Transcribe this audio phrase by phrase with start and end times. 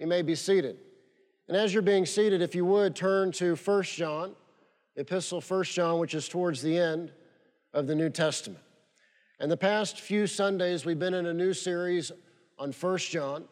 [0.00, 0.78] You may be seated.
[1.46, 4.34] And as you're being seated, if you would turn to 1 John,
[4.96, 7.12] epistle 1 John, which is towards the end
[7.74, 8.62] of the New Testament.
[9.40, 12.12] And the past few Sundays, we've been in a new series
[12.58, 13.44] on 1 John.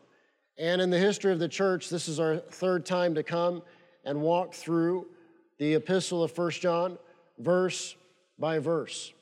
[0.56, 3.62] And in the history of the church, this is our third time to come
[4.06, 5.06] and walk through
[5.58, 6.96] the epistle of 1 John,
[7.38, 7.94] verse
[8.38, 9.12] by verse.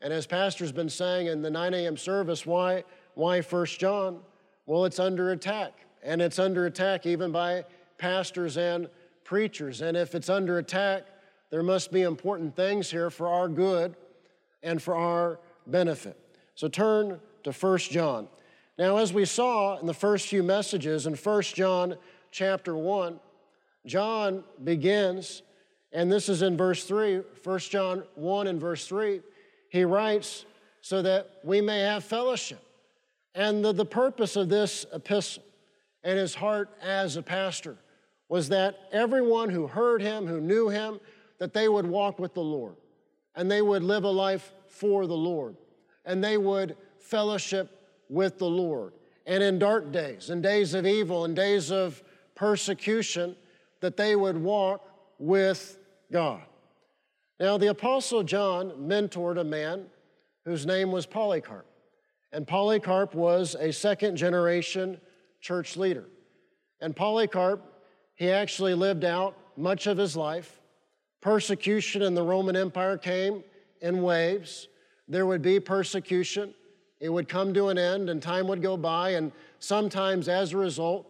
[0.00, 1.96] And as Pastor's been saying in the 9 a.m.
[1.96, 2.82] service, why,
[3.14, 4.18] why 1 John?
[4.66, 5.74] Well, it's under attack.
[6.02, 7.64] And it's under attack even by
[7.98, 8.88] pastors and
[9.24, 9.80] preachers.
[9.80, 11.04] And if it's under attack,
[11.50, 13.94] there must be important things here for our good
[14.62, 16.18] and for our benefit.
[16.54, 18.28] So turn to 1 John.
[18.78, 21.96] Now, as we saw in the first few messages in 1 John
[22.30, 23.20] chapter 1,
[23.86, 25.42] John begins,
[25.92, 29.20] and this is in verse 3, 1 John 1 and verse 3.
[29.68, 30.46] He writes,
[30.82, 32.62] so that we may have fellowship.
[33.34, 35.44] And the, the purpose of this epistle
[36.04, 37.76] and his heart as a pastor
[38.28, 40.98] was that everyone who heard him, who knew him,
[41.38, 42.76] that they would walk with the Lord
[43.34, 45.56] and they would live a life for the Lord
[46.04, 48.92] and they would fellowship with the Lord.
[49.26, 52.02] And in dark days, in days of evil, in days of
[52.34, 53.36] persecution,
[53.80, 54.88] that they would walk
[55.18, 55.78] with
[56.10, 56.42] God.
[57.38, 59.86] Now, the Apostle John mentored a man
[60.44, 61.66] whose name was Polycarp.
[62.32, 65.00] And Polycarp was a second generation
[65.42, 66.06] church leader.
[66.80, 67.60] And Polycarp,
[68.14, 70.60] he actually lived out much of his life.
[71.20, 73.44] Persecution in the Roman Empire came
[73.82, 74.68] in waves
[75.08, 76.54] there would be persecution.
[76.98, 79.10] It would come to an end and time would go by.
[79.10, 81.06] And sometimes, as a result,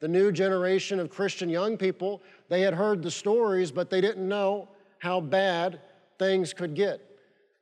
[0.00, 4.28] the new generation of Christian young people, they had heard the stories, but they didn't
[4.28, 4.68] know
[4.98, 5.80] how bad
[6.18, 7.00] things could get.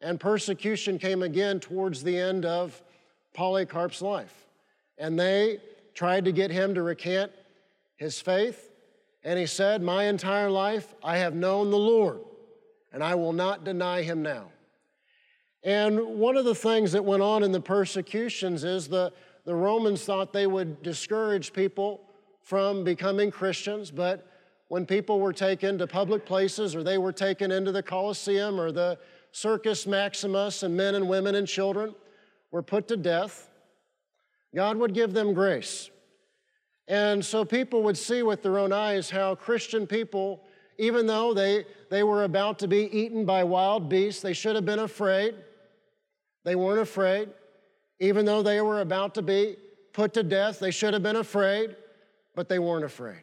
[0.00, 2.80] And persecution came again towards the end of
[3.34, 4.46] Polycarp's life.
[4.98, 5.58] And they
[5.94, 7.32] tried to get him to recant
[7.96, 8.70] his faith.
[9.24, 12.20] And he said, My entire life I have known the Lord,
[12.92, 14.50] and I will not deny him now.
[15.62, 19.12] And one of the things that went on in the persecutions is the,
[19.44, 22.00] the Romans thought they would discourage people
[22.40, 24.26] from becoming Christians, but
[24.66, 28.72] when people were taken to public places or they were taken into the Colosseum or
[28.72, 28.98] the
[29.30, 31.94] Circus Maximus and men and women and children
[32.50, 33.50] were put to death,
[34.54, 35.90] God would give them grace.
[36.88, 40.42] And so people would see with their own eyes how Christian people,
[40.78, 44.66] even though they, they were about to be eaten by wild beasts, they should have
[44.66, 45.34] been afraid.
[46.44, 47.30] They weren't afraid.
[48.00, 49.56] Even though they were about to be
[49.92, 51.76] put to death, they should have been afraid,
[52.34, 53.22] but they weren't afraid.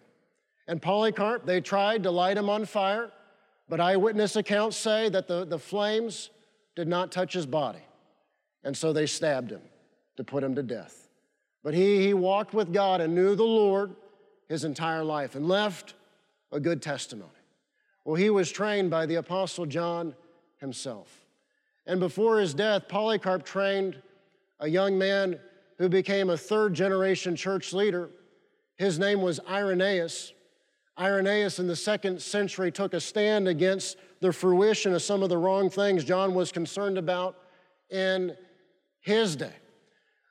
[0.68, 3.12] And Polycarp, they tried to light him on fire,
[3.68, 6.30] but eyewitness accounts say that the, the flames
[6.76, 7.82] did not touch his body.
[8.64, 9.62] And so they stabbed him
[10.18, 11.09] to put him to death.
[11.64, 13.96] But he, he walked with God and knew the Lord
[14.48, 15.94] his entire life and left
[16.52, 17.32] a good testimony.
[18.06, 20.16] Well, he was trained by the Apostle John
[20.58, 21.26] himself.
[21.86, 24.02] And before his death, Polycarp trained
[24.60, 25.40] a young man
[25.78, 28.10] who became a third generation church leader.
[28.78, 30.34] His name was Irenaeus.
[31.00, 35.38] Irenaeus in the second century took a stand against the fruition of some of the
[35.38, 37.38] wrong things John was concerned about
[37.90, 38.36] in
[39.00, 39.54] his day.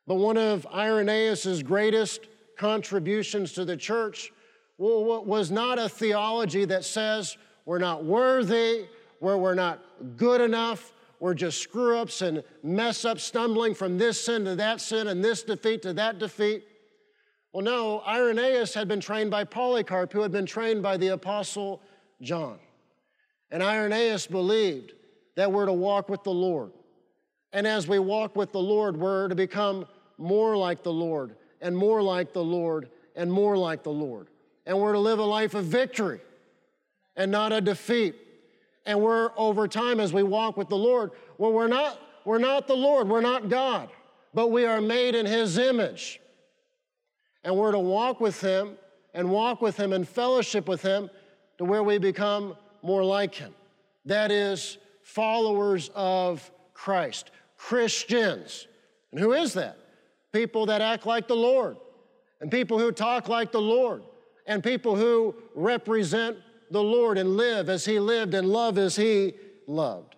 [0.08, 4.32] But one of Irenaeus' greatest contributions to the church
[4.78, 8.86] was not a theology that says we're not worthy,
[9.20, 9.84] where we're not
[10.16, 14.80] good enough, we're just screw ups and mess up, stumbling from this sin to that
[14.80, 16.64] sin and this defeat to that defeat.
[17.52, 21.82] Well, no, Irenaeus had been trained by Polycarp, who had been trained by the Apostle
[22.22, 22.58] John.
[23.50, 24.92] And Irenaeus believed
[25.36, 26.72] that we're to walk with the Lord.
[27.52, 29.86] And as we walk with the Lord, we're to become
[30.18, 34.28] more like the Lord, and more like the Lord, and more like the Lord.
[34.66, 36.20] And we're to live a life of victory
[37.16, 38.14] and not a defeat.
[38.84, 42.66] And we're over time as we walk with the Lord, well, we're not, we're not
[42.66, 43.90] the Lord, we're not God,
[44.34, 46.20] but we are made in His image.
[47.44, 48.76] And we're to walk with Him
[49.14, 51.10] and walk with Him and fellowship with Him
[51.58, 53.54] to where we become more like Him.
[54.04, 58.66] That is, followers of Christ, Christians.
[59.12, 59.76] And who is that?
[60.32, 61.76] People that act like the Lord,
[62.40, 64.02] and people who talk like the Lord,
[64.46, 66.36] and people who represent
[66.70, 69.34] the Lord and live as He lived and love as He
[69.66, 70.16] loved.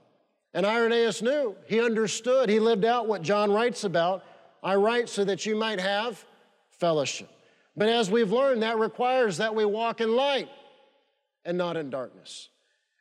[0.53, 4.25] And Irenaeus knew, he understood, he lived out what John writes about.
[4.62, 6.25] I write so that you might have
[6.71, 7.29] fellowship.
[7.77, 10.49] But as we've learned, that requires that we walk in light
[11.45, 12.49] and not in darkness.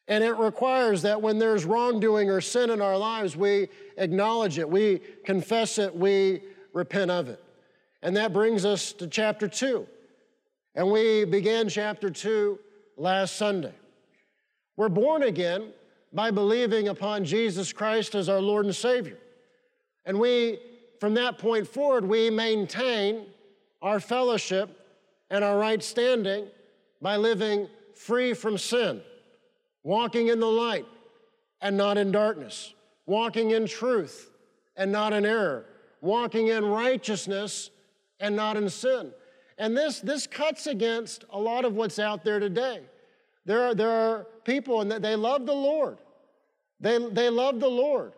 [0.08, 4.70] And it requires that when there's wrongdoing or sin in our lives, we acknowledge it,
[4.70, 6.42] we confess it, we
[6.74, 7.44] repent of it.
[8.02, 9.88] And that brings us to chapter two.
[10.76, 12.60] And we began chapter two
[12.96, 13.74] last Sunday.
[14.78, 15.74] We're born again
[16.14, 19.18] by believing upon Jesus Christ as our Lord and Savior.
[20.06, 20.60] And we,
[21.00, 23.26] from that point forward, we maintain
[23.82, 24.70] our fellowship
[25.30, 26.48] and our right standing
[27.02, 29.02] by living free from sin,
[29.84, 30.86] walking in the light
[31.62, 32.74] and not in darkness,
[33.06, 34.30] walking in truth
[34.76, 35.66] and not in error,
[36.02, 37.70] walking in righteousness
[38.20, 39.12] and not in sin.
[39.58, 42.82] And this, this cuts against a lot of what's out there today.
[43.46, 45.98] There are, there are people and they love the Lord.
[46.80, 48.14] They, they love the Lord.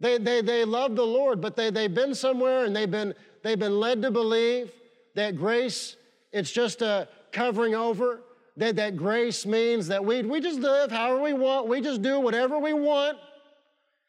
[0.00, 3.58] They, they, they love the Lord, but they, they've been somewhere and they've been, they've
[3.58, 4.70] been led to believe
[5.14, 5.96] that grace,
[6.32, 8.20] it's just a covering over,
[8.58, 12.20] that, that grace means that we, we just live however we want, we just do
[12.20, 13.18] whatever we want,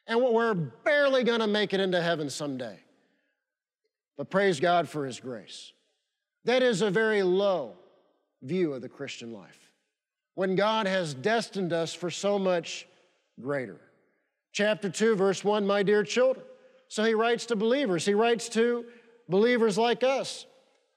[0.07, 2.77] and we're barely gonna make it into heaven someday.
[4.17, 5.71] But praise God for His grace.
[6.45, 7.73] That is a very low
[8.41, 9.71] view of the Christian life.
[10.35, 12.87] When God has destined us for so much
[13.41, 13.79] greater.
[14.51, 16.45] Chapter 2, verse 1, my dear children.
[16.89, 18.85] So he writes to believers, he writes to
[19.27, 20.45] believers like us.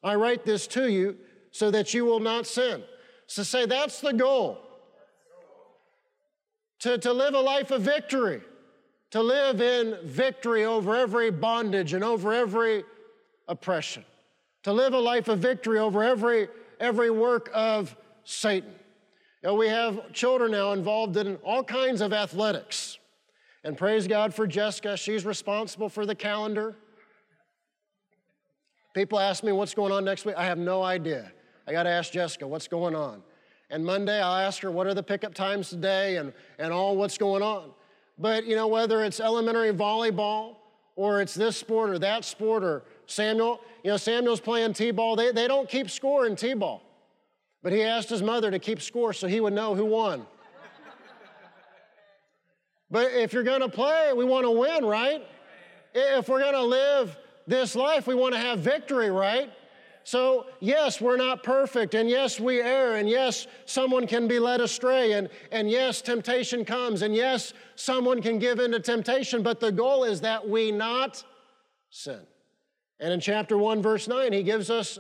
[0.03, 1.17] I write this to you
[1.51, 2.83] so that you will not sin.
[3.27, 4.59] So say that's the goal.
[6.81, 8.41] To, to live a life of victory,
[9.11, 12.85] to live in victory over every bondage and over every
[13.51, 14.05] oppression,
[14.63, 16.49] to live a life of victory over every,
[16.79, 17.95] every work of
[18.25, 18.71] Satan.
[19.43, 22.99] You know, we have children now involved in all kinds of athletics.
[23.65, 26.77] And praise God for Jessica, she's responsible for the calendar.
[28.95, 30.37] People ask me what's going on next week.
[30.37, 31.31] I have no idea.
[31.67, 33.23] I got to ask Jessica what's going on.
[33.71, 37.17] And Monday, I'll ask her what are the pickup times today and, and all what's
[37.17, 37.71] going on.
[38.19, 40.57] But, you know, whether it's elementary volleyball
[40.97, 45.17] or it's this sport or that sport or Samuel, you know, Samuel's playing T ball,
[45.17, 46.83] they, they don't keep score in T ball.
[47.63, 50.27] But he asked his mother to keep score so he would know who won.
[52.91, 55.27] but if you're going to play, we want to win, right?
[55.93, 57.17] If we're going to live
[57.47, 59.51] this life, we want to have victory, right?
[60.05, 64.61] So, yes, we're not perfect, and yes, we err, and yes, someone can be led
[64.61, 69.61] astray, and, and yes, temptation comes, and yes, someone can give in to temptation, but
[69.61, 71.23] the goal is that we not
[71.91, 72.21] sin.
[73.01, 74.99] And in chapter 1, verse 9, he gives us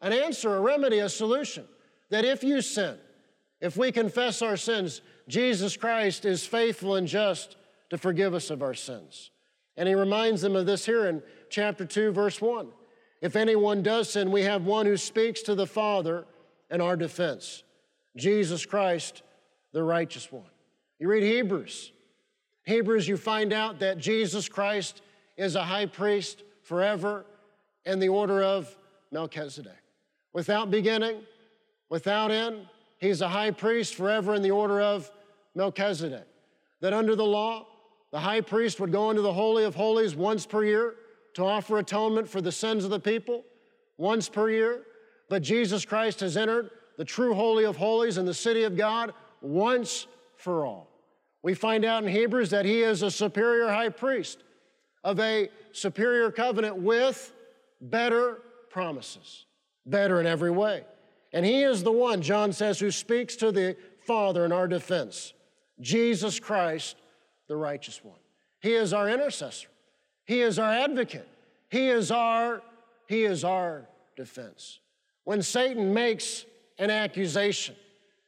[0.00, 1.64] an answer, a remedy, a solution
[2.10, 2.96] that if you sin,
[3.60, 7.56] if we confess our sins, Jesus Christ is faithful and just
[7.90, 9.30] to forgive us of our sins.
[9.76, 12.68] And he reminds them of this here in chapter 2, verse 1.
[13.20, 16.26] If anyone does sin, we have one who speaks to the Father
[16.70, 17.62] in our defense
[18.16, 19.22] Jesus Christ,
[19.72, 20.50] the righteous one.
[20.98, 21.92] You read Hebrews.
[22.64, 25.02] Hebrews, you find out that Jesus Christ
[25.36, 27.24] is a high priest forever
[27.88, 28.76] in the order of
[29.10, 29.82] Melchizedek.
[30.34, 31.22] Without beginning,
[31.88, 32.66] without end.
[32.98, 35.10] He's a high priest forever in the order of
[35.54, 36.26] Melchizedek.
[36.80, 37.66] That under the law,
[38.12, 40.96] the high priest would go into the Holy of Holies once per year
[41.34, 43.42] to offer atonement for the sins of the people,
[43.96, 44.82] once per year.
[45.30, 49.14] But Jesus Christ has entered the true Holy of Holies in the city of God
[49.40, 50.90] once for all.
[51.42, 54.42] We find out in Hebrews that he is a superior high priest
[55.04, 57.32] of a superior covenant with
[57.80, 59.46] better promises,
[59.86, 60.84] better in every way.
[61.32, 65.34] And he is the one, John says, who speaks to the Father in our defense
[65.80, 66.96] Jesus Christ,
[67.46, 68.18] the righteous one.
[68.60, 69.68] He is our intercessor.
[70.24, 71.28] He is our advocate.
[71.70, 72.62] He is our,
[73.06, 74.80] he is our defense.
[75.24, 76.46] When Satan makes
[76.78, 77.76] an accusation,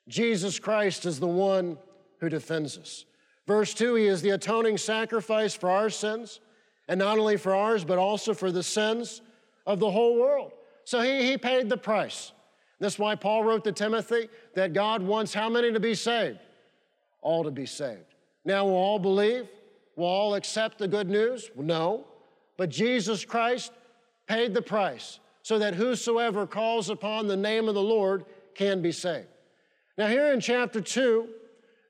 [0.07, 1.77] Jesus Christ is the one
[2.21, 3.05] who defends us.
[3.47, 6.41] Verse 2 He is the atoning sacrifice for our sins,
[6.89, 9.23] and not only for ours, but also for the sins
[9.67, 10.53] of the whole world.
[10.85, 12.33] So he, he paid the price.
[12.81, 16.39] That's why Paul wrote to Timothy that God wants how many to be saved?
[17.21, 18.15] All to be saved.
[18.45, 19.49] Now, will all believe?
[19.97, 21.51] Will all accept the good news?
[21.55, 22.07] No.
[22.57, 23.73] But Jesus Christ
[24.27, 28.25] paid the price so that whosoever calls upon the name of the Lord
[28.55, 29.29] can be saved.
[29.99, 31.29] Now, here in chapter 2,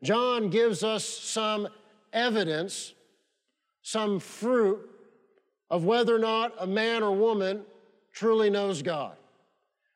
[0.03, 1.69] John gives us some
[2.13, 2.95] evidence,
[3.83, 4.89] some fruit
[5.71, 7.63] of whether or not a man or woman
[8.13, 9.17] truly knows God.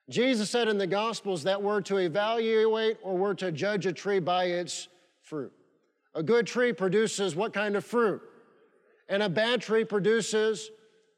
[0.08, 4.20] Jesus said in the Gospels that we're to evaluate or we're to judge a tree
[4.20, 4.88] by its
[5.22, 5.52] fruit.
[6.14, 8.22] A good tree produces what kind of fruit?
[9.08, 10.70] And a bad tree produces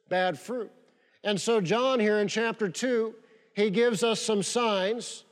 [0.09, 0.71] bad fruit.
[1.25, 3.15] And so, John, here in chapter 2,
[3.55, 5.25] he gives us some signs,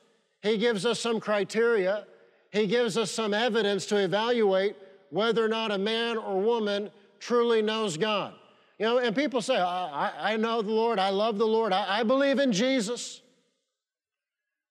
[0.43, 2.07] he gives us some criteria,
[2.51, 4.77] he gives us some evidence to evaluate
[5.11, 6.91] whether or not a man or woman
[7.21, 8.35] truly knows God.
[8.79, 12.01] You know, and people say, I, I know the Lord, I love the Lord, I,
[12.01, 13.21] I believe in Jesus.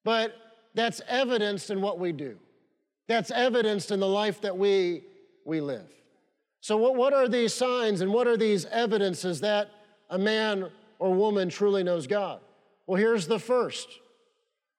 [0.03, 0.35] But
[0.73, 2.37] that's evidenced in what we do.
[3.07, 5.03] That's evidenced in the life that we,
[5.45, 5.87] we live.
[6.61, 9.69] So, what, what are these signs and what are these evidences that
[10.09, 10.69] a man
[10.99, 12.39] or woman truly knows God?
[12.87, 13.87] Well, here's the first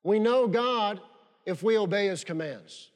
[0.03, 1.01] we know God
[1.47, 2.91] if we obey his commands.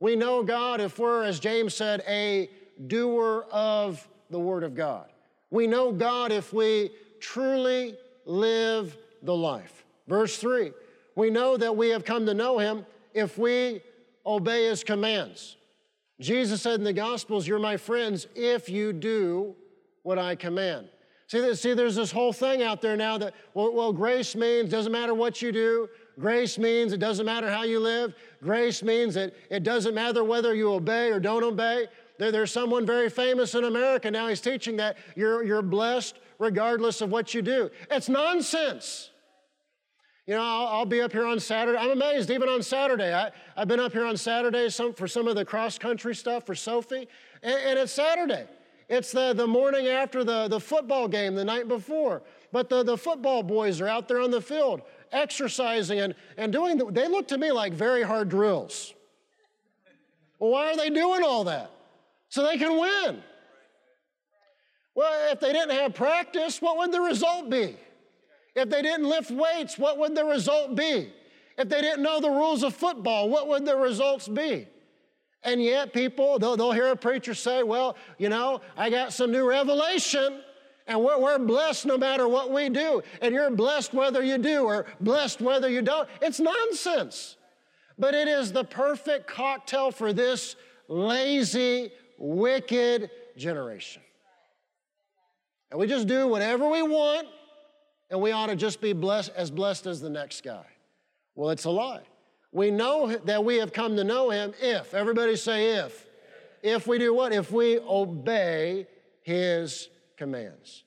[0.00, 2.50] We know God if we're, as James said, a
[2.86, 5.06] doer of the word of God.
[5.54, 7.94] We know God if we truly
[8.26, 9.84] live the life.
[10.08, 10.72] Verse 3
[11.14, 12.84] we know that we have come to know him
[13.14, 13.80] if we
[14.26, 15.56] obey his commands.
[16.20, 19.54] Jesus said in the Gospels, You're my friends if you do
[20.02, 20.88] what I command.
[21.28, 24.90] See, see there's this whole thing out there now that, well, well, grace means doesn't
[24.90, 25.88] matter what you do.
[26.18, 28.12] Grace means it doesn't matter how you live.
[28.42, 31.86] Grace means that it doesn't matter whether you obey or don't obey.
[32.18, 37.00] There, there's someone very famous in America now, he's teaching that you're, you're blessed regardless
[37.00, 37.70] of what you do.
[37.90, 39.10] It's nonsense.
[40.26, 41.76] You know, I'll, I'll, be up here on Saturday.
[41.76, 43.12] I'm amazed, even on Saturday.
[43.12, 46.46] I, have been up here on Saturday some, for some of the cross country stuff
[46.46, 47.08] for Sophie,
[47.42, 48.46] and, and, it's Saturday.
[48.88, 52.22] It's the, the morning after the, the football game the night before.
[52.52, 56.76] But the, the football boys are out there on the field exercising and, and doing,
[56.76, 58.94] the, they look to me like very hard drills.
[60.38, 61.70] Well, why are they doing all that?
[62.34, 63.22] So they can win.
[64.96, 67.76] Well, if they didn't have practice, what would the result be?
[68.56, 71.12] If they didn't lift weights, what would the result be?
[71.56, 74.66] If they didn't know the rules of football, what would the results be?
[75.44, 79.30] And yet, people, they'll, they'll hear a preacher say, Well, you know, I got some
[79.30, 80.40] new revelation,
[80.88, 83.00] and we're, we're blessed no matter what we do.
[83.22, 86.08] And you're blessed whether you do or blessed whether you don't.
[86.20, 87.36] It's nonsense.
[87.96, 90.56] But it is the perfect cocktail for this
[90.88, 91.92] lazy,
[92.24, 94.02] wicked generation.
[95.70, 97.28] And we just do whatever we want
[98.10, 100.64] and we ought to just be blessed as blessed as the next guy.
[101.34, 102.02] Well, it's a lie.
[102.52, 106.06] We know that we have come to know him if, everybody say if.
[106.62, 107.32] If we do what?
[107.32, 108.86] If we obey
[109.22, 110.84] his commands.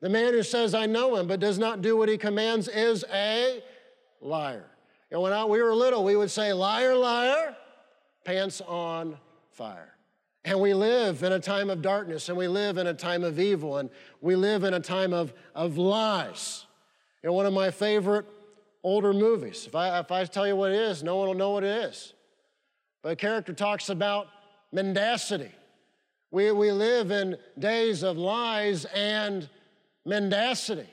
[0.00, 3.04] The man who says, I know him, but does not do what he commands is
[3.12, 3.62] a
[4.20, 4.66] liar.
[5.10, 7.56] And when I, we were little, we would say, liar, liar,
[8.24, 9.16] pants on
[9.52, 9.95] fire.
[10.46, 13.40] And we live in a time of darkness, and we live in a time of
[13.40, 16.66] evil, and we live in a time of, of lies.
[17.24, 18.26] Know, one of my favorite
[18.84, 21.50] older movies, if I, if I tell you what it is, no one will know
[21.50, 22.14] what it is.
[23.02, 24.28] But a character talks about
[24.70, 25.50] mendacity.
[26.30, 29.48] We, we live in days of lies and
[30.04, 30.88] mendacity,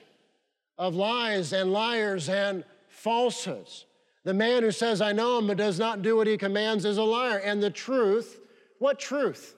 [0.78, 3.86] of lies and liars and falsehoods.
[4.24, 6.98] The man who says, I know him, but does not do what he commands is
[6.98, 7.38] a liar.
[7.38, 8.40] And the truth
[8.78, 9.54] what truth?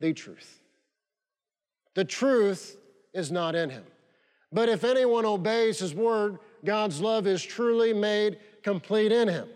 [0.00, 0.60] The truth.
[1.94, 2.76] The truth
[3.12, 3.84] is not in him.
[4.52, 9.48] But if anyone obeys his word, God's love is truly made complete in him.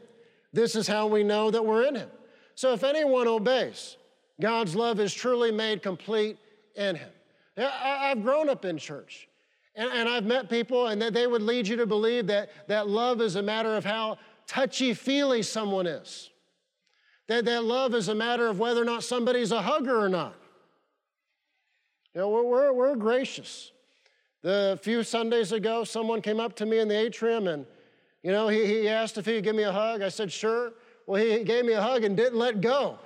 [0.52, 2.11] This is how we know that we're in him.
[2.54, 3.97] So if anyone obeys,
[4.40, 6.37] God's love is truly made complete
[6.75, 7.11] in him.
[7.56, 9.28] I've grown up in church.
[9.75, 13.37] And, I've met people, and they would lead you to believe that, that love is
[13.37, 16.28] a matter of how touchy feely someone is.
[17.28, 20.34] That, that love is a matter of whether or not somebody's a hugger or not.
[22.14, 23.72] You know, we're, we're, we're gracious.
[24.42, 27.64] The few Sundays ago, someone came up to me in the atrium and,
[28.22, 30.02] you know, he, he asked if he could give me a hug.
[30.02, 30.72] I said, sure.
[31.06, 32.98] Well, he gave me a hug and didn't let go.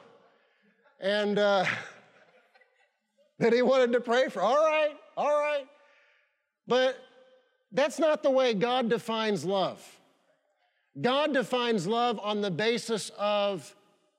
[0.99, 1.67] And uh,
[3.39, 4.41] that he wanted to pray for.
[4.41, 5.67] All right, all right.
[6.67, 6.99] But
[7.71, 9.85] that's not the way God defines love.
[11.01, 13.75] God defines love on the basis of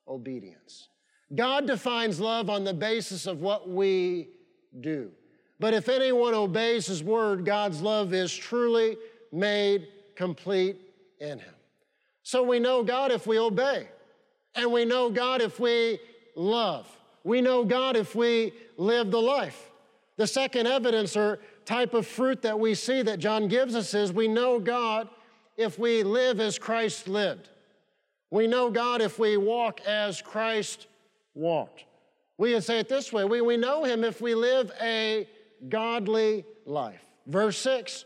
[0.08, 0.90] obedience.
[1.34, 4.30] God defines love on the basis of what we
[4.80, 5.12] do.
[5.60, 8.98] But if anyone obeys his word, God's love is truly
[9.32, 10.78] made complete
[11.20, 11.54] in him.
[12.24, 13.88] So we know God if we obey.
[14.56, 16.00] And we know God if we
[16.36, 16.88] love.
[17.24, 19.70] We know God if we live the life.
[20.18, 24.12] The second evidence or type of fruit that we see that John gives us is
[24.12, 25.10] we know God
[25.58, 27.50] if we live as Christ lived.
[28.30, 30.88] We know God if we walk as Christ
[31.34, 31.86] walked.
[32.38, 35.28] We can say it this way we, we know Him if we live a
[35.70, 37.02] godly life.
[37.26, 38.06] Verse 6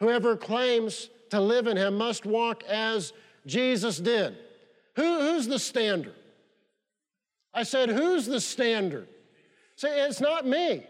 [0.00, 3.12] Whoever claims to live in Him must walk as
[3.46, 4.36] Jesus did.
[4.96, 6.14] Who, who's the standard?
[7.54, 9.08] I said, Who's the standard?
[9.76, 10.84] Say, it's not me.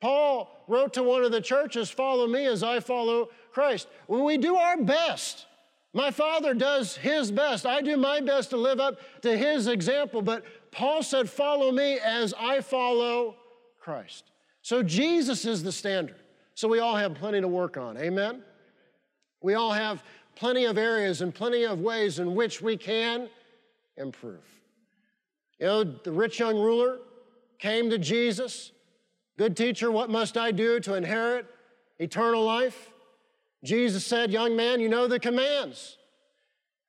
[0.00, 3.88] Paul wrote to one of the churches, Follow me as I follow Christ.
[4.06, 5.46] When we do our best,
[5.94, 7.64] my father does his best.
[7.64, 11.98] I do my best to live up to his example, but Paul said, Follow me
[11.98, 13.36] as I follow
[13.80, 14.24] Christ.
[14.62, 16.16] So Jesus is the standard.
[16.54, 17.96] So we all have plenty to work on.
[17.96, 18.42] Amen?
[19.42, 20.02] We all have
[20.34, 23.28] plenty of areas and plenty of ways in which we can
[23.96, 24.44] improve.
[25.58, 26.98] You know, the rich young ruler
[27.58, 28.72] came to Jesus.
[29.38, 31.46] Good teacher, what must I do to inherit
[31.98, 32.92] eternal life?
[33.66, 35.98] Jesus said, Young man, you know the commands.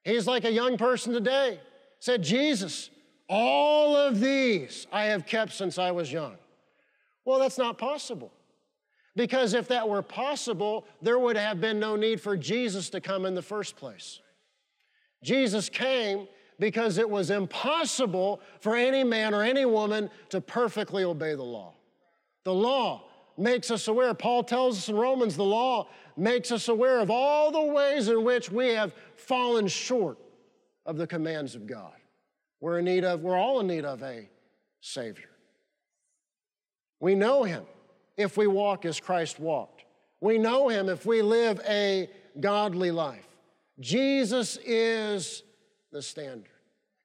[0.04, 1.60] He's like a young person today.
[2.00, 2.90] Said, Jesus,
[3.28, 6.36] all of these I have kept since I was young.
[7.26, 8.32] Well, that's not possible.
[9.16, 13.26] Because if that were possible, there would have been no need for Jesus to come
[13.26, 14.22] in the first place.
[15.24, 16.28] Jesus came
[16.60, 21.74] because it was impossible for any man or any woman to perfectly obey the law.
[22.46, 23.04] The law
[23.38, 24.14] makes us aware.
[24.14, 28.24] Paul tells us in Romans the law makes us aware of all the ways in
[28.24, 30.18] which we have fallen short
[30.86, 31.94] of the commands of God.
[32.60, 34.28] We're in need of, we're all in need of a
[34.82, 35.30] Savior.
[37.00, 37.64] We know Him
[38.16, 39.86] if we walk as Christ walked.
[40.22, 43.28] We know Him if we live a godly life.
[43.80, 45.44] Jesus is
[45.92, 46.50] the standard.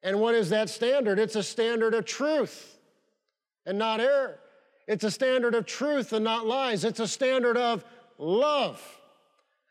[0.02, 1.18] And what is that standard?
[1.18, 2.78] It's a standard of truth
[3.66, 4.38] and not error.
[4.86, 6.84] It's a standard of truth and not lies.
[6.84, 7.84] It's a standard of
[8.18, 8.82] love.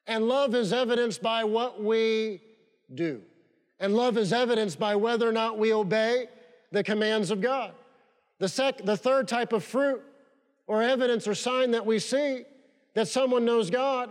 [0.08, 2.42] And love is evidenced by what we
[2.94, 3.22] do.
[3.80, 6.28] And love is evidenced by whether or not we obey
[6.72, 7.74] the commands of God.
[8.40, 10.02] The, sec- the third type of fruit
[10.68, 12.44] or evidence or sign that we see
[12.94, 14.10] that someone knows God,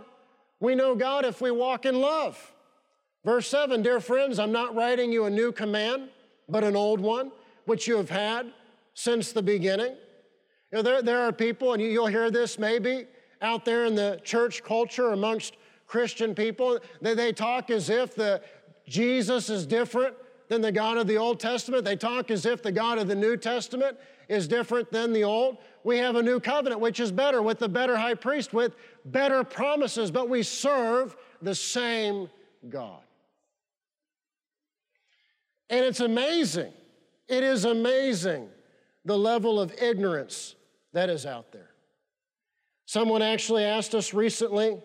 [0.59, 2.53] we know God if we walk in love.
[3.23, 6.09] Verse 7 Dear friends, I'm not writing you a new command,
[6.49, 7.31] but an old one,
[7.65, 8.51] which you have had
[8.93, 9.95] since the beginning.
[10.71, 13.05] You know, there, there are people, and you'll hear this maybe
[13.41, 18.41] out there in the church culture amongst Christian people, they, they talk as if the
[18.87, 20.15] Jesus is different
[20.47, 21.83] than the God of the Old Testament.
[21.83, 23.97] They talk as if the God of the New Testament
[24.29, 25.57] is different than the Old.
[25.83, 29.43] We have a new covenant, which is better, with the better high priest, with better
[29.43, 32.29] promises, but we serve the same
[32.69, 33.01] God.
[35.69, 36.71] And it's amazing.
[37.27, 38.47] It is amazing
[39.03, 40.55] the level of ignorance
[40.93, 41.69] that is out there.
[42.85, 44.77] Someone actually asked us recently,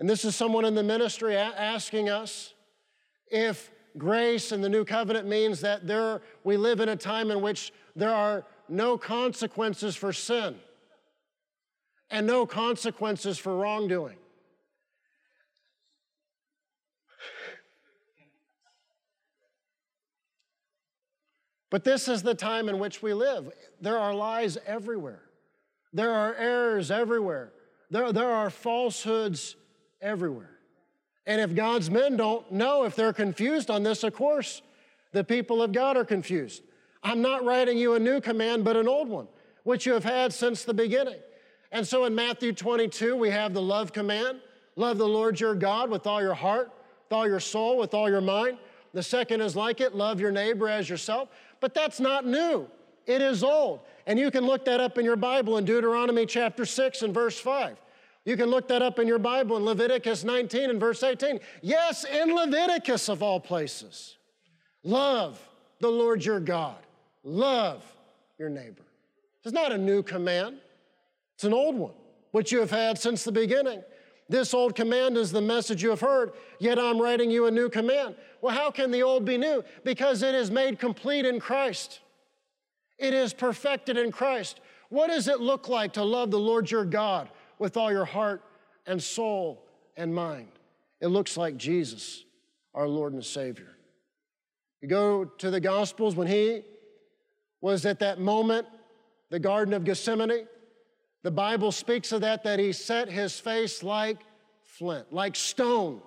[0.00, 2.54] and this is someone in the ministry asking us
[3.28, 7.40] if grace and the new covenant means that there we live in a time in
[7.40, 10.56] which there are no consequences for sin
[12.10, 14.16] and no consequences for wrongdoing.
[21.74, 23.50] But this is the time in which we live.
[23.80, 25.22] There are lies everywhere.
[25.92, 27.52] There are errors everywhere.
[27.90, 29.56] There, there are falsehoods
[30.00, 30.56] everywhere.
[31.26, 34.62] And if God's men don't know, if they're confused on this, of course,
[35.10, 36.62] the people of God are confused.
[37.02, 39.26] I'm not writing you a new command, but an old one,
[39.64, 41.18] which you have had since the beginning.
[41.72, 44.38] And so in Matthew 22, we have the love command
[44.76, 46.70] love the Lord your God with all your heart,
[47.02, 48.58] with all your soul, with all your mind.
[48.94, 51.28] The second is like it love your neighbor as yourself.
[51.60, 52.66] But that's not new,
[53.06, 53.80] it is old.
[54.06, 57.38] And you can look that up in your Bible in Deuteronomy chapter 6 and verse
[57.38, 57.76] 5.
[58.24, 61.40] You can look that up in your Bible in Leviticus 19 and verse 18.
[61.62, 64.16] Yes, in Leviticus of all places.
[64.82, 65.40] Love
[65.80, 66.78] the Lord your God.
[67.22, 67.84] Love
[68.38, 68.82] your neighbor.
[69.44, 70.58] It's not a new command,
[71.34, 71.92] it's an old one,
[72.30, 73.82] which you have had since the beginning.
[74.28, 77.68] This old command is the message you have heard, yet I'm writing you a new
[77.68, 78.14] command.
[78.40, 79.62] Well, how can the old be new?
[79.84, 82.00] Because it is made complete in Christ.
[82.98, 84.60] It is perfected in Christ.
[84.88, 88.42] What does it look like to love the Lord your God with all your heart
[88.86, 89.64] and soul
[89.96, 90.48] and mind.
[91.00, 92.24] It looks like Jesus,
[92.74, 93.76] our Lord and Savior.
[94.80, 96.62] You go to the Gospels when he
[97.60, 98.66] was at that moment,
[99.30, 100.46] the Garden of Gethsemane.
[101.24, 104.18] The Bible speaks of that, that he set his face like
[104.62, 106.02] flint, like stone.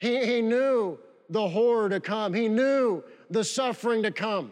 [0.00, 0.98] He, he knew
[1.30, 4.50] the horror to come, he knew the suffering to come.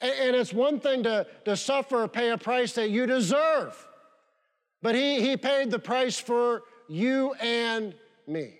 [0.00, 3.86] And, and it's one thing to, to suffer or pay a price that you deserve,
[4.82, 7.94] but he, he paid the price for you and
[8.26, 8.58] me.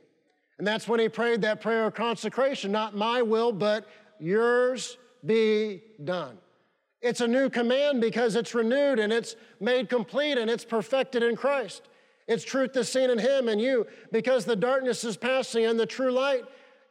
[0.59, 3.89] And that's when he prayed that prayer of consecration not my will, but
[4.21, 4.97] yours
[5.27, 6.39] be done.
[7.05, 11.37] It's a new command because it's renewed and it's made complete and it's perfected in
[11.37, 11.83] Christ.
[12.27, 15.85] It's truth is seen in Him and you because the darkness is passing and the
[15.85, 16.45] true light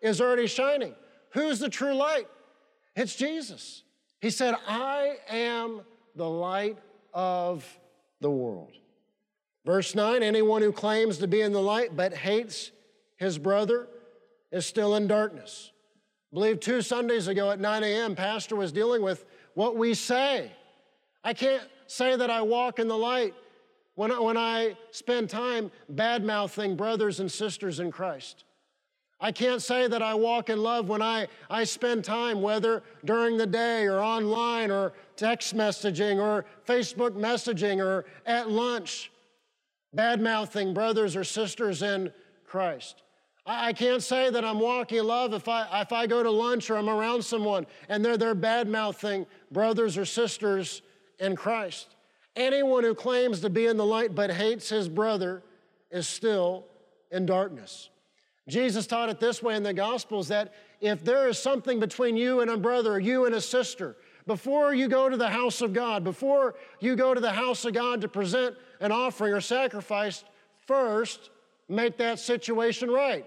[0.04, 0.93] is already shining.
[1.32, 2.28] Who's the true light?
[2.95, 3.82] It's Jesus.
[4.21, 5.82] He said, I am
[6.15, 6.78] the light
[7.12, 7.65] of
[8.21, 8.73] the world.
[9.65, 12.69] Verse 9 anyone who claims to be in the light but hates
[13.15, 13.88] his brother
[14.52, 15.71] is still in darkness.
[16.32, 20.51] I believe two Sundays ago at 9 a.m., Pastor was dealing with what we say.
[21.23, 23.33] I can't say that I walk in the light
[23.95, 28.43] when I, when I spend time bad mouthing brothers and sisters in Christ.
[29.19, 33.37] I can't say that I walk in love when I, I spend time, whether during
[33.37, 39.11] the day or online or text messaging or Facebook messaging or at lunch,
[39.93, 42.11] bad mouthing brothers or sisters in
[42.45, 43.02] Christ.
[43.45, 46.69] I can't say that I'm walking in love if I, if I go to lunch
[46.69, 50.82] or I'm around someone and they're, they're bad mouthing brothers or sisters
[51.19, 51.95] in Christ.
[52.38, 55.43] Anyone who claims to be in the light but hates his brother
[55.91, 56.65] is still
[57.12, 57.89] in darkness.
[58.47, 62.41] Jesus taught it this way in the Gospels that if there is something between you
[62.41, 65.73] and a brother, or you and a sister, before you go to the house of
[65.73, 70.23] God, before you go to the house of God to present an offering or sacrifice,
[70.65, 71.29] first
[71.69, 73.25] make that situation right.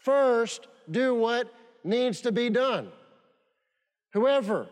[0.00, 1.52] First, do what
[1.84, 2.88] needs to be done.
[4.12, 4.66] Whoever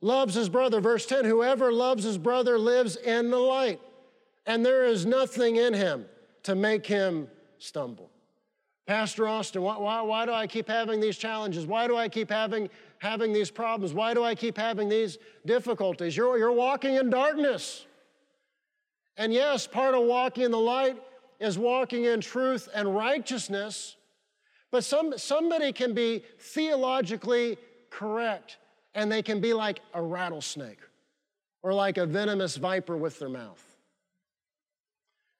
[0.00, 3.80] loves his brother, verse 10, whoever loves his brother lives in the light,
[4.46, 6.06] and there is nothing in him
[6.44, 8.10] to make him stumble.
[8.86, 11.66] Pastor Austin, why, why, why, do I keep having these challenges?
[11.66, 13.94] Why do I keep having, having these problems?
[13.94, 16.16] Why do I keep having these difficulties?
[16.16, 17.86] You're, you're walking in darkness.
[19.16, 21.00] And yes, part of walking in the light
[21.38, 23.96] is walking in truth and righteousness,
[24.72, 27.58] but some, somebody can be theologically
[27.90, 28.56] correct
[28.94, 30.78] and they can be like a rattlesnake
[31.62, 33.62] or like a venomous viper with their mouth.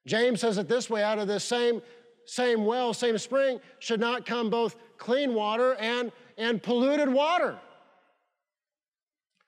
[0.07, 1.81] James says it this way out of this same,
[2.27, 7.59] same well, same spring, should not come both clean water and, and polluted water.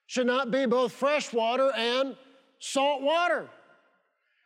[0.06, 2.16] Should not be both fresh water and
[2.58, 3.50] salt water.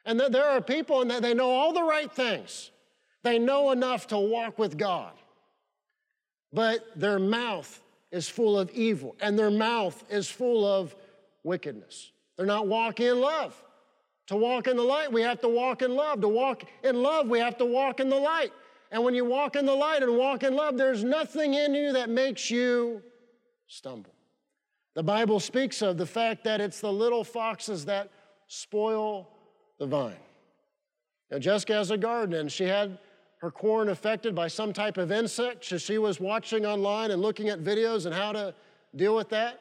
[0.04, 2.70] And that there are people and that they know all the right things.
[3.22, 5.12] They know enough to walk with God.
[6.52, 10.94] But their mouth is full of evil and their mouth is full of
[11.44, 12.10] wickedness.
[12.36, 13.60] They're not walking in love.
[14.28, 16.20] To walk in the light, we have to walk in love.
[16.20, 18.52] To walk in love, we have to walk in the light.
[18.90, 21.92] And when you walk in the light and walk in love, there's nothing in you
[21.92, 23.02] that makes you
[23.66, 24.14] stumble.
[24.94, 28.10] The Bible speaks of the fact that it's the little foxes that
[28.48, 29.28] spoil
[29.78, 30.16] the vine.
[31.30, 32.98] Now, Jessica has a garden, and she had
[33.38, 35.64] her corn affected by some type of insect.
[35.64, 38.54] So she was watching online and looking at videos and how to
[38.96, 39.60] deal with that.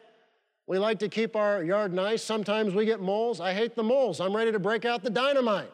[0.66, 2.24] We like to keep our yard nice.
[2.24, 3.40] Sometimes we get moles.
[3.40, 4.20] I hate the moles.
[4.20, 5.72] I'm ready to break out the dynamite.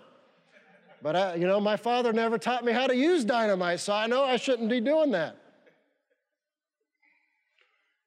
[1.02, 4.08] But, I, you know, my father never taught me how to use dynamite, so I
[4.08, 5.36] know I shouldn't be doing that.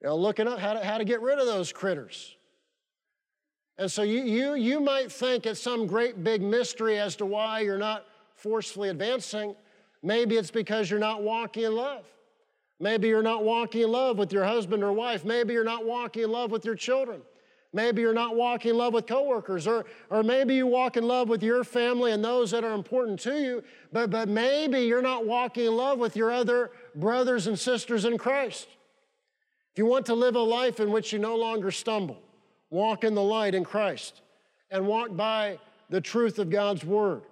[0.01, 2.37] You know, looking up how to, how to get rid of those critters.
[3.77, 7.61] And so you, you, you might think it's some great big mystery as to why
[7.61, 9.55] you're not forcefully advancing.
[10.03, 12.07] Maybe it's because you're not walking in love.
[12.79, 15.25] Maybe you're not walking in love with your husband or wife.
[15.25, 17.23] Maybe you're not walking in love with your children.
[17.73, 21.29] Maybe you're not walking in love with coworkers, or, or maybe you walk in love
[21.29, 25.27] with your family and those that are important to you, but, but maybe you're not
[25.27, 28.69] walking in love with your other brothers and sisters in Christ.
[29.73, 32.23] If you want to live a life in which you no longer stumble,
[32.71, 34.23] walk in the light in Christ,
[34.71, 35.59] and walk by
[35.91, 37.23] the truth of God's word,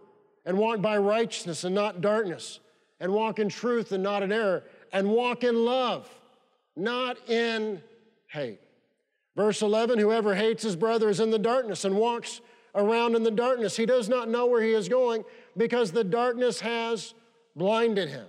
[0.45, 2.61] and walk by righteousness and not darkness,
[3.01, 6.09] and walk in truth and not in error, and walk in love,
[6.77, 7.83] not in
[8.29, 8.61] hate.
[9.37, 12.41] Verse 11 Whoever hates his brother is in the darkness and walks
[12.75, 13.77] around in the darkness.
[13.77, 15.25] He does not know where he is going
[15.57, 17.15] because the darkness has
[17.57, 18.27] blinded him.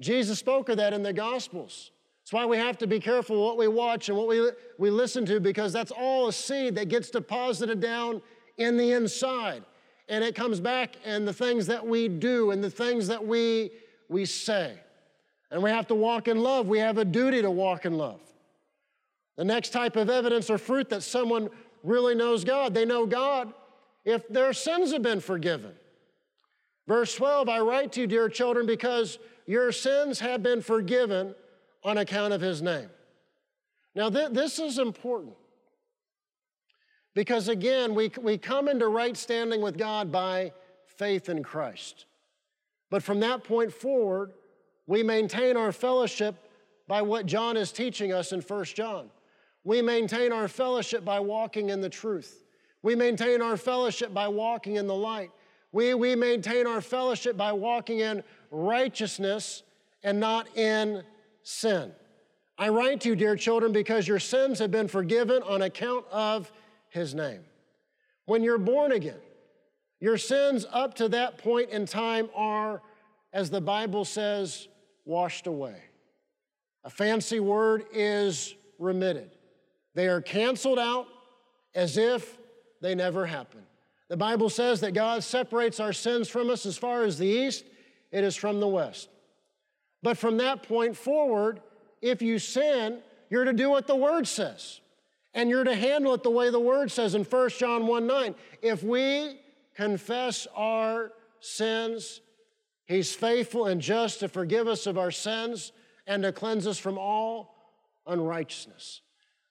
[0.00, 1.92] Jesus spoke of that in the Gospels.
[2.22, 5.26] That's why we have to be careful what we watch and what we, we listen
[5.26, 8.22] to because that's all a seed that gets deposited down
[8.56, 9.64] in the inside.
[10.10, 13.70] And it comes back in the things that we do and the things that we,
[14.08, 14.74] we say.
[15.50, 16.66] And we have to walk in love.
[16.66, 18.20] We have a duty to walk in love.
[19.36, 21.48] The next type of evidence or fruit that someone
[21.82, 23.54] really knows God, they know God
[24.04, 25.72] if their sins have been forgiven.
[26.86, 31.34] Verse 12, I write to you, dear children, because Your sins have been forgiven
[31.82, 32.88] on account of his name.
[33.96, 35.34] Now, th- this is important
[37.14, 40.52] because, again, we, we come into right standing with God by
[40.86, 42.06] faith in Christ.
[42.90, 44.32] But from that point forward,
[44.86, 46.36] we maintain our fellowship
[46.86, 49.10] by what John is teaching us in 1 John.
[49.62, 52.44] We maintain our fellowship by walking in the truth.
[52.82, 55.30] We maintain our fellowship by walking in the light.
[55.72, 59.62] We, we maintain our fellowship by walking in righteousness
[60.02, 61.04] and not in
[61.42, 61.92] sin.
[62.58, 66.50] I write to you, dear children, because your sins have been forgiven on account of
[66.90, 67.40] his name.
[68.26, 69.20] When you're born again,
[69.98, 72.82] your sins up to that point in time are,
[73.32, 74.68] as the Bible says,
[75.04, 75.76] washed away.
[76.84, 79.30] A fancy word is remitted.
[79.94, 81.06] They are canceled out
[81.74, 82.38] as if
[82.80, 83.66] they never happened.
[84.08, 87.64] The Bible says that God separates our sins from us as far as the east,
[88.10, 89.08] it is from the west.
[90.02, 91.60] But from that point forward,
[92.02, 92.98] if you sin,
[93.28, 94.80] you're to do what the Word says.
[95.34, 98.34] And you're to handle it the way the Word says in 1 John 1 9.
[98.62, 99.40] If we
[99.74, 102.20] confess our sins,
[102.86, 105.70] He's faithful and just to forgive us of our sins
[106.08, 107.54] and to cleanse us from all
[108.06, 109.02] unrighteousness.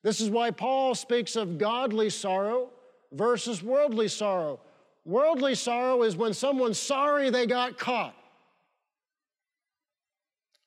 [0.04, 2.70] This is why Paul speaks of godly sorrow
[3.14, 4.60] versus worldly sorrow.
[5.06, 8.16] Worldly sorrow is when someone's sorry they got caught.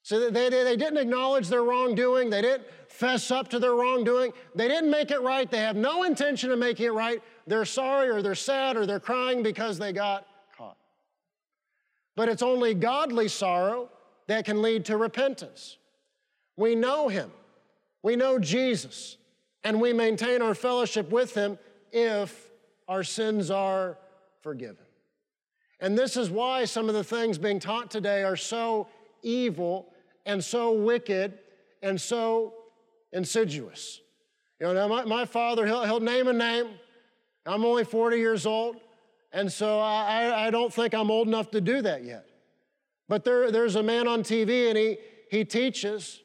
[0.03, 4.33] So they, they, they didn't acknowledge their wrongdoing, they didn't fess up to their wrongdoing,
[4.55, 7.23] they didn't make it right, they have no intention of making it right.
[7.47, 10.77] They're sorry or they're sad or they're crying because they got caught.
[12.17, 13.91] But it's only godly sorrow
[14.27, 15.79] that can lead to repentance.
[16.57, 17.31] We know Him,
[18.03, 19.17] we know Jesus,
[19.63, 21.59] and we maintain our fellowship with Him
[21.93, 22.51] if
[22.89, 23.99] our sins are
[24.41, 24.85] forgiven.
[25.79, 28.89] And this is why some of the things being taught today are so
[29.23, 29.92] evil
[30.27, 31.39] and so wicked
[31.83, 32.55] and so
[33.13, 34.01] insidious.
[34.61, 36.69] You know, now my, my father, he'll, he'll name a name.
[37.45, 38.77] I'm only 40 years old,
[39.33, 42.27] and so I, I don't think I'm old enough to do that yet.
[43.09, 44.99] But there, there's a man on TV, and he,
[45.31, 46.21] he teaches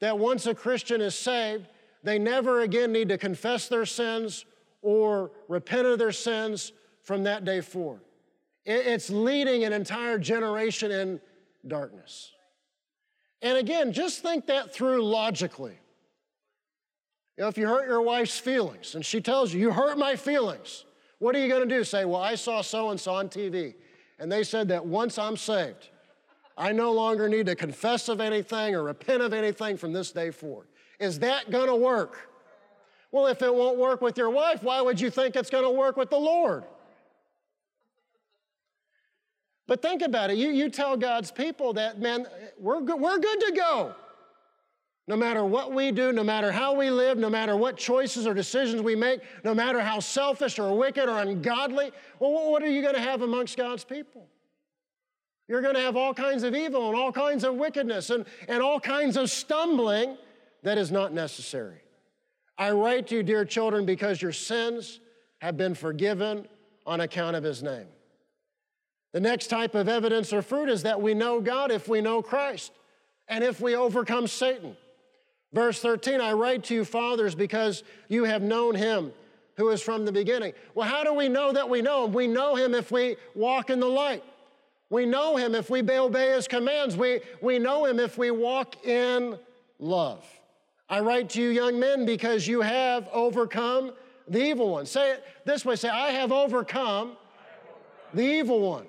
[0.00, 1.66] that once a Christian is saved,
[2.02, 4.46] they never again need to confess their sins
[4.82, 8.00] or repent of their sins from that day forward.
[8.64, 11.20] It's leading an entire generation in
[11.66, 12.32] darkness.
[13.42, 15.78] And again, just think that through logically.
[17.36, 20.16] You know, if you hurt your wife's feelings and she tells you, You hurt my
[20.16, 20.84] feelings,
[21.18, 21.84] what are you going to do?
[21.84, 23.74] Say, Well, I saw so and so on TV,
[24.18, 25.88] and they said that once I'm saved,
[26.58, 30.30] I no longer need to confess of anything or repent of anything from this day
[30.30, 30.66] forward.
[30.98, 32.28] Is that going to work?
[33.12, 35.70] Well, if it won't work with your wife, why would you think it's going to
[35.70, 36.64] work with the Lord?
[39.70, 40.36] But think about it.
[40.36, 42.26] You, you tell God's people that, man,
[42.58, 43.94] we're good, we're good to go.
[45.06, 48.34] No matter what we do, no matter how we live, no matter what choices or
[48.34, 52.82] decisions we make, no matter how selfish or wicked or ungodly, well, what are you
[52.82, 54.26] going to have amongst God's people?
[55.46, 58.60] You're going to have all kinds of evil and all kinds of wickedness and, and
[58.60, 60.16] all kinds of stumbling
[60.64, 61.78] that is not necessary.
[62.58, 64.98] I write to you, dear children, because your sins
[65.38, 66.48] have been forgiven
[66.86, 67.86] on account of his name.
[69.12, 72.22] The next type of evidence or fruit is that we know God if we know
[72.22, 72.72] Christ
[73.28, 74.76] and if we overcome Satan.
[75.52, 79.12] Verse 13, I write to you, fathers, because you have known him
[79.56, 80.52] who is from the beginning.
[80.74, 82.12] Well, how do we know that we know him?
[82.12, 84.22] We know him if we walk in the light.
[84.90, 86.96] We know him if we obey his commands.
[86.96, 89.38] We, we know him if we walk in
[89.78, 90.24] love.
[90.88, 93.92] I write to you, young men, because you have overcome
[94.28, 94.86] the evil one.
[94.86, 97.16] Say it this way say, I have overcome
[98.14, 98.86] the evil one.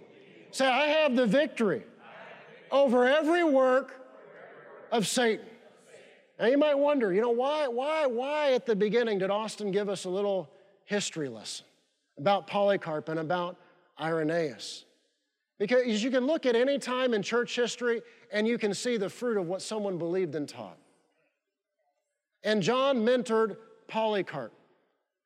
[0.52, 1.84] Say, I have the victory
[2.72, 3.94] over every work
[4.92, 5.46] of Satan.
[6.40, 9.90] Now you might wonder, you know, why, why, why at the beginning did Austin give
[9.90, 10.50] us a little
[10.86, 11.66] history lesson
[12.18, 13.58] about Polycarp and about
[14.00, 14.86] Irenaeus?
[15.60, 19.10] Because you can look at any time in church history and you can see the
[19.10, 20.78] fruit of what someone believed and taught.
[22.44, 24.52] And John mentored Polycarp,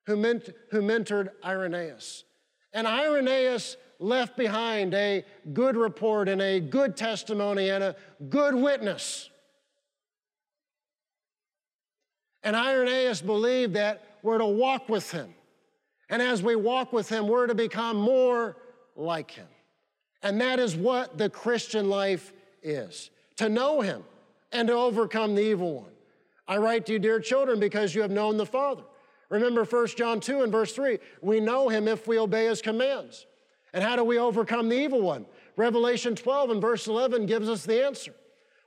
[0.05, 2.25] who, ment- who mentored Irenaeus.
[2.73, 7.95] And Irenaeus left behind a good report and a good testimony and a
[8.29, 9.29] good witness.
[12.43, 15.33] And Irenaeus believed that we're to walk with him.
[16.09, 18.57] And as we walk with him, we're to become more
[18.95, 19.47] like him.
[20.21, 24.03] And that is what the Christian life is to know him
[24.51, 25.91] and to overcome the evil one.
[26.47, 28.83] I write to you, dear children, because you have known the Father.
[29.29, 33.25] Remember 1 John 2 and verse 3 we know him if we obey his commands.
[33.75, 35.25] And how do we overcome the evil one?
[35.57, 38.13] Revelation 12 and verse 11 gives us the answer.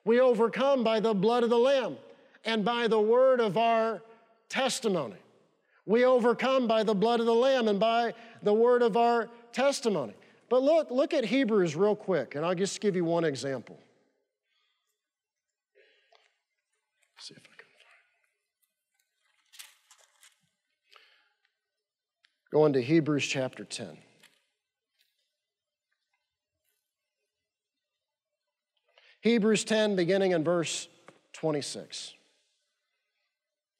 [0.04, 1.96] We overcome by the blood of the Lamb
[2.44, 4.02] and by the word of our
[4.50, 5.16] testimony.
[5.86, 10.12] We overcome by the blood of the Lamb and by the word of our testimony.
[10.50, 13.78] But look, look at Hebrews real quick, and I'll just give you one example.
[17.16, 17.66] Let's see if I can
[20.92, 21.00] find.
[22.52, 23.96] Go into Hebrews chapter 10.
[29.28, 30.88] Hebrews 10, beginning in verse
[31.34, 32.14] 26.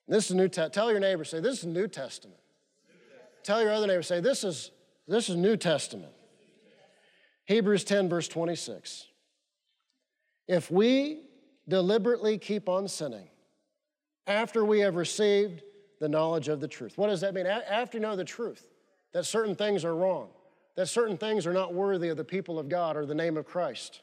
[0.07, 0.75] This is New Testament.
[0.75, 2.39] Tell your neighbor, say, this is New Testament.
[2.87, 3.45] New Testament.
[3.45, 4.73] Tell your other neighbor, say, this is,
[5.07, 6.13] this is New Testament.
[7.47, 9.07] Hebrews 10, verse 26.
[10.49, 11.23] If we
[11.67, 13.29] deliberately keep on sinning
[14.27, 15.63] after we have received
[15.99, 16.99] the knowledge of the truth.
[16.99, 17.47] What does that mean?
[17.47, 18.69] After you know the truth,
[19.15, 20.29] that certain things are wrong,
[20.77, 23.47] that certain things are not worthy of the people of God or the name of
[23.47, 24.03] Christ.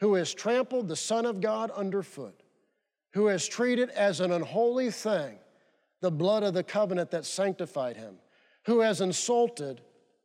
[0.00, 2.42] who has trampled the Son of God underfoot,
[3.12, 5.38] who has treated as an unholy thing
[6.00, 8.16] the blood of the covenant that sanctified him,
[8.64, 9.82] who has insulted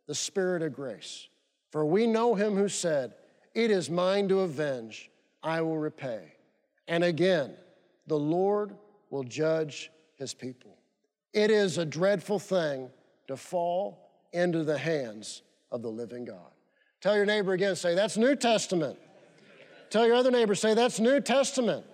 [0.08, 1.28] the Spirit of grace.
[1.72, 3.14] For we know him who said,
[3.54, 5.12] It is mine to avenge,
[5.44, 6.34] I will repay.
[6.88, 7.56] And again,
[8.08, 8.76] the Lord
[9.10, 10.78] will judge his people.
[11.34, 12.90] It is a dreadful thing
[13.28, 16.52] to fall into the hands of the living God.
[17.02, 18.98] Tell your neighbor again, say, That's New Testament.
[19.96, 21.86] Tell your other neighbor, say, That's New Testament.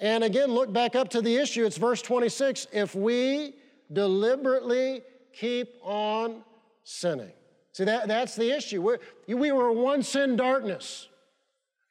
[0.00, 1.66] And again, look back up to the issue.
[1.66, 2.68] It's verse 26.
[2.72, 3.56] If we
[3.92, 5.02] deliberately
[5.34, 6.42] keep on
[6.82, 7.32] sinning.
[7.72, 8.80] See, that, that's the issue.
[8.80, 11.08] We're, we were once in darkness.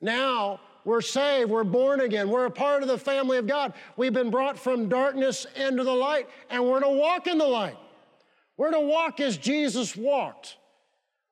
[0.01, 1.51] Now we're saved.
[1.51, 2.31] We're born again.
[2.31, 3.73] We're a part of the family of God.
[3.97, 7.77] We've been brought from darkness into the light, and we're to walk in the light.
[8.57, 10.57] We're to walk as Jesus walked.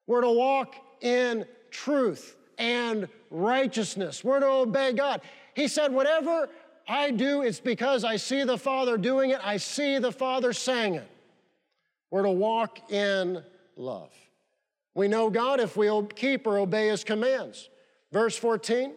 [0.06, 4.24] We're to walk in truth and righteousness.
[4.24, 5.22] We're to obey God.
[5.54, 6.50] He said, Whatever
[6.88, 10.96] I do, it's because I see the Father doing it, I see the Father saying
[10.96, 11.08] it.
[12.12, 13.44] We're to walk in
[13.76, 14.14] love.
[14.94, 17.70] We know God if we keep or obey His commands.
[18.12, 18.94] Verse 14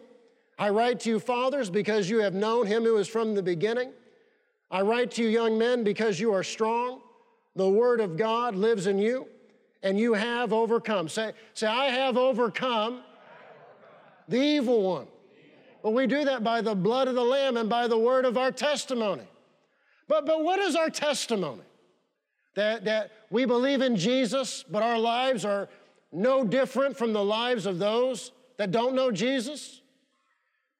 [0.57, 3.91] I write to you, fathers, because you have known Him who is from the beginning.
[4.69, 7.01] I write to you, young men, because you are strong.
[7.55, 9.27] The Word of God lives in you,
[9.83, 11.09] and you have overcome.
[11.09, 13.01] Say, say I have overcome
[14.31, 15.07] the evil one.
[15.83, 18.37] Well, we do that by the blood of the Lamb and by the word of
[18.37, 19.23] our testimony.
[20.07, 21.63] But, but what is our testimony?
[22.55, 25.69] That, that we believe in Jesus, but our lives are
[26.11, 29.81] no different from the lives of those that don't know Jesus?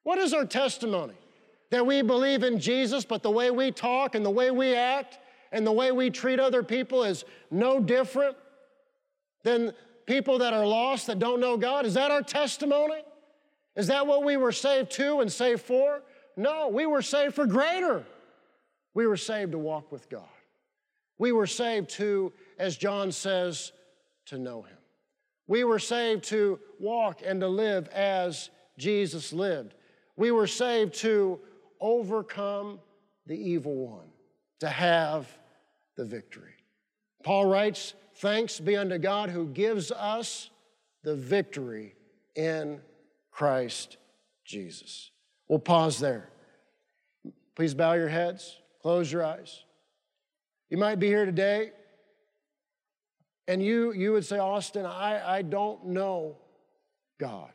[0.02, 1.14] What is our testimony?
[1.70, 5.18] That we believe in Jesus, but the way we talk and the way we act
[5.50, 8.36] and the way we treat other people is no different
[9.42, 9.72] than
[10.06, 11.86] people that are lost that don't know God?
[11.86, 13.02] Is that our testimony?
[13.76, 16.02] Is that what we were saved to and saved for?
[16.36, 18.04] No, we were saved for greater.
[18.94, 20.28] We were saved to walk with God.
[21.18, 23.72] We were saved to, as John says,
[24.26, 24.76] to know Him.
[25.46, 29.74] We were saved to walk and to live as Jesus lived.
[30.16, 31.40] We were saved to
[31.80, 32.80] overcome
[33.26, 34.08] the evil one,
[34.60, 35.26] to have
[35.96, 36.54] the victory.
[37.22, 40.50] Paul writes, Thanks be unto God who gives us
[41.02, 41.94] the victory
[42.34, 42.80] in
[43.32, 43.96] Christ
[44.44, 45.10] Jesus.
[45.48, 46.28] We'll pause there.
[47.56, 49.64] Please bow your heads, close your eyes.
[50.70, 51.72] You might be here today
[53.48, 56.36] and you, you would say, Austin, I, I don't know
[57.18, 57.50] God.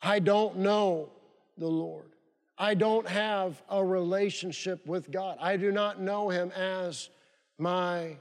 [0.00, 1.10] I don't know
[1.58, 2.12] the Lord.
[2.58, 5.36] I don't have a relationship with God.
[5.40, 7.10] I do not know Him as
[7.58, 8.16] my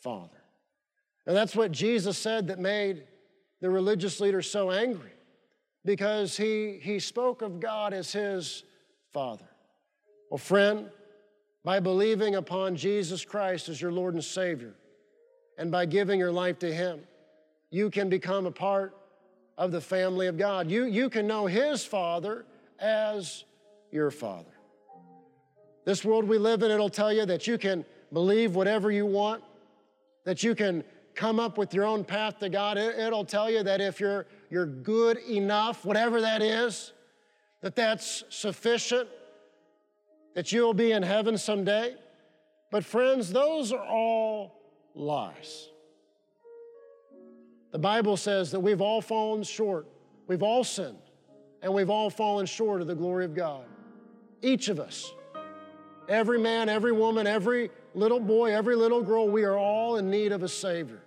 [0.00, 0.30] Father.
[1.26, 3.04] And that's what Jesus said that made
[3.60, 5.13] the religious leaders so angry
[5.84, 8.64] because he, he spoke of God as his
[9.12, 9.48] Father.
[10.30, 10.90] Well, friend,
[11.64, 14.74] by believing upon Jesus Christ as your Lord and Savior,
[15.56, 17.00] and by giving your life to Him,
[17.70, 18.96] you can become a part
[19.56, 20.70] of the family of God.
[20.70, 22.44] You, you can know His Father
[22.78, 23.44] as
[23.90, 24.50] your Father.
[25.84, 29.42] This world we live in, it'll tell you that you can believe whatever you want,
[30.24, 30.82] that you can
[31.14, 32.76] come up with your own path to God.
[32.76, 36.92] It, will tell you that if you're, you're good enough, whatever that is,
[37.60, 39.08] that that's sufficient.
[40.34, 41.94] that you'll be in heaven someday.
[42.70, 44.60] But, friends, those are all
[44.94, 45.68] lies.
[47.70, 49.86] The Bible says that we've all fallen short,
[50.26, 50.98] we've all sinned,
[51.62, 53.64] and we've all fallen short of the glory of God.
[54.42, 55.12] Each of us,
[56.08, 60.32] every man, every woman, every little boy, every little girl, we are all in need
[60.32, 61.02] of a Savior,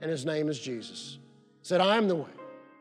[0.00, 1.18] and His name is Jesus.
[1.60, 2.30] He said, I am the way,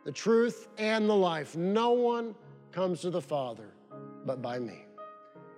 [0.10, 1.56] the truth, and the life.
[1.56, 2.34] No one
[2.72, 3.76] comes to the Father
[4.26, 4.84] but by me.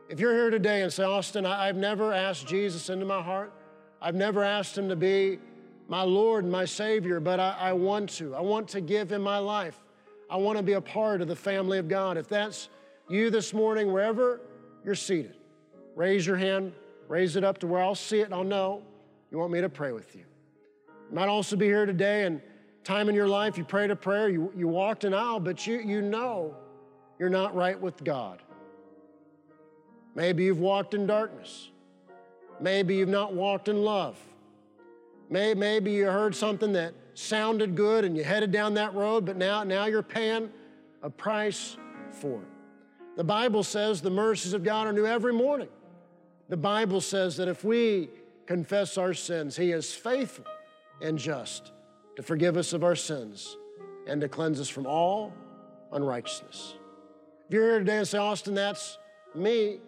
[0.09, 3.53] If you're here today and say, Austin, I've never asked Jesus into my heart,
[4.01, 5.39] I've never asked Him to be
[5.87, 8.35] my Lord and my Savior, but I, I want to.
[8.35, 9.79] I want to give Him my life.
[10.29, 12.17] I want to be a part of the family of God.
[12.17, 12.67] If that's
[13.07, 14.41] you this morning, wherever
[14.83, 15.35] you're seated,
[15.95, 16.73] raise your hand,
[17.07, 18.83] raise it up to where I'll see it and I'll know
[19.31, 20.25] you want me to pray with you.
[21.09, 22.41] You might also be here today and
[22.83, 25.79] time in your life you prayed a prayer, you, you walked an aisle, but you,
[25.79, 26.55] you know
[27.19, 28.41] you're not right with God.
[30.15, 31.69] Maybe you've walked in darkness.
[32.59, 34.17] Maybe you've not walked in love.
[35.29, 39.63] Maybe you heard something that sounded good and you headed down that road, but now,
[39.63, 40.49] now you're paying
[41.01, 41.77] a price
[42.11, 42.47] for it.
[43.15, 45.69] The Bible says the mercies of God are new every morning.
[46.49, 48.09] The Bible says that if we
[48.45, 50.45] confess our sins, He is faithful
[51.01, 51.71] and just
[52.21, 53.57] to forgive us of our sins
[54.05, 55.33] and to cleanse us from all
[55.91, 56.75] unrighteousness.
[57.47, 58.99] If you're here today and say, Austin, that's
[59.33, 59.79] me,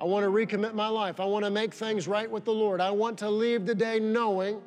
[0.00, 1.20] I want to recommit my life.
[1.20, 2.80] I want to make things right with the Lord.
[2.80, 4.62] I want to leave the day knowing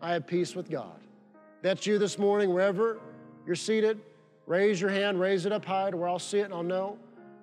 [0.00, 0.98] I have peace with God.
[1.60, 3.00] That's you this morning, wherever
[3.46, 4.00] you're seated.
[4.46, 6.98] Raise your hand, raise it up high to where I'll see it and I'll know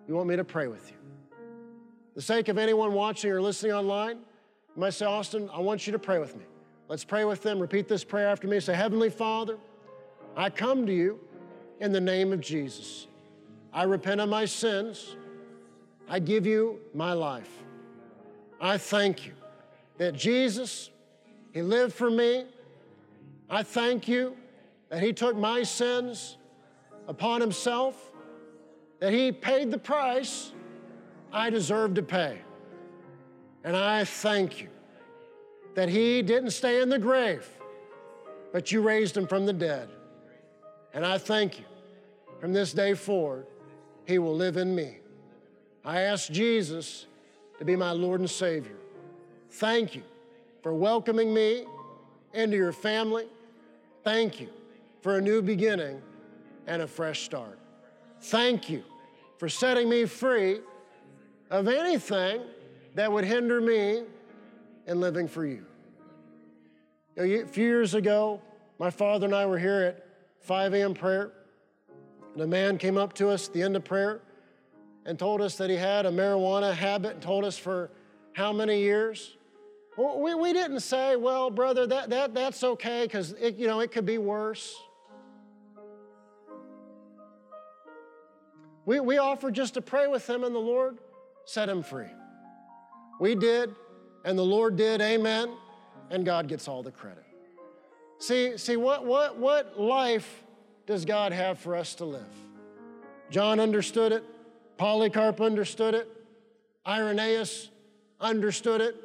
[0.07, 0.97] you want me to pray with you.
[2.13, 5.85] For the sake of anyone watching or listening online, you might say, Austin, I want
[5.85, 6.45] you to pray with me.
[6.89, 7.59] Let's pray with them.
[7.59, 8.59] Repeat this prayer after me.
[8.61, 9.57] Say, Heavenly Father,
[10.37, 11.19] I come to you
[11.81, 13.07] in the name of Jesus.
[13.73, 15.17] I repent of my sins.
[16.07, 17.51] I give you my life.
[18.61, 19.33] I thank you
[19.97, 20.89] that Jesus,
[21.53, 22.45] He lived for me.
[23.49, 24.37] I thank you
[24.89, 26.37] that He took my sins
[27.07, 28.11] upon Himself,
[28.99, 30.53] that He paid the price
[31.33, 32.39] I deserved to pay.
[33.65, 34.69] And I thank you
[35.77, 37.47] that He didn't stay in the grave,
[38.51, 39.87] but you raised Him from the dead.
[40.91, 41.65] And I thank you
[42.39, 43.45] from this day forward,
[44.07, 44.97] He will live in me.
[45.85, 47.05] I ask Jesus
[47.59, 48.77] to be my Lord and Savior.
[49.51, 50.01] Thank you
[50.63, 51.67] for welcoming me
[52.33, 53.27] into your family.
[54.03, 54.49] Thank you
[55.01, 56.01] for a new beginning
[56.65, 57.59] and a fresh start.
[58.19, 58.83] Thank you
[59.37, 60.59] for setting me free
[61.51, 62.41] of anything
[62.95, 64.05] that would hinder me
[64.87, 65.65] in living for you.
[67.17, 68.41] A few years ago,
[68.79, 70.07] my father and I were here at
[70.41, 70.93] 5 a.m.
[70.93, 71.31] prayer,
[72.33, 74.21] and a man came up to us at the end of prayer
[75.05, 77.91] and told us that he had a marijuana habit and told us for
[78.33, 79.35] how many years.
[79.97, 84.05] We, we didn't say, well, brother, that, that, that's okay because, you know, it could
[84.05, 84.75] be worse.
[88.85, 90.97] We, we offered just to pray with him and the Lord
[91.45, 92.07] set him free.
[93.19, 93.73] We did,
[94.27, 95.53] and the Lord did, amen,
[96.09, 97.23] and God gets all the credit.
[98.19, 100.43] See, see what, what, what life
[100.85, 102.35] does God have for us to live?
[103.29, 104.25] John understood it.
[104.75, 106.11] Polycarp understood it.
[106.85, 107.69] Irenaeus
[108.19, 108.97] understood it.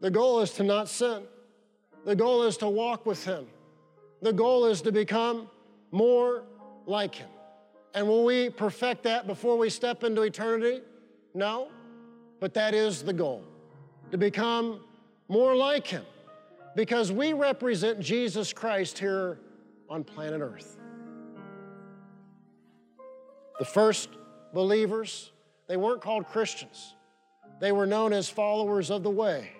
[0.00, 1.24] The goal is to not sin.
[2.06, 3.48] The goal is to walk with Him.
[4.22, 5.50] The goal is to become
[5.90, 6.44] more
[6.86, 7.28] like Him.
[7.92, 10.80] And will we perfect that before we step into eternity?
[11.34, 11.68] No,
[12.40, 13.44] but that is the goal
[14.10, 14.80] to become
[15.28, 16.04] more like Him
[16.74, 19.38] because we represent Jesus Christ here
[19.88, 20.78] on planet Earth.
[23.58, 24.10] The first
[24.52, 25.32] believers,
[25.66, 26.94] they weren't called Christians.
[27.60, 29.50] They were known as followers of the way.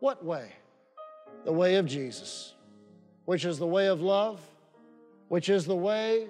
[0.00, 0.52] What way?
[1.44, 2.54] The way of Jesus,
[3.24, 4.40] which is the way of love,
[5.28, 6.26] which is the way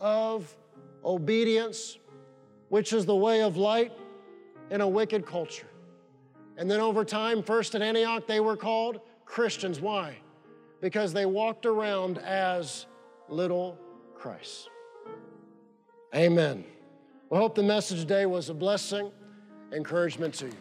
[0.00, 0.54] of
[1.04, 1.98] obedience,
[2.70, 3.92] which is the way of light
[4.70, 5.68] in a wicked culture.
[6.56, 9.80] And then over time, first at Antioch, they were called Christians.
[9.80, 10.16] Why?
[10.80, 12.86] Because they walked around as
[13.28, 13.78] little
[14.14, 14.68] Christ.
[16.14, 16.64] Amen.
[17.30, 19.10] We hope the message today was a blessing,
[19.72, 20.52] encouragement to you.